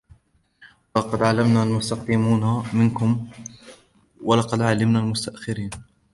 وَلَقَدْ 0.95 1.21
عَلِمْنَا 1.23 1.63
الْمُسْتَقْدِمِينَ 1.63 2.63
مِنْكُمْ 2.73 3.29
وَلَقَدْ 4.21 4.61
عَلِمْنَا 4.61 4.99
الْمُسْتَأْخِرِينَ 4.99 5.69